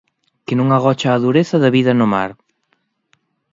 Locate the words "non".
0.59-0.69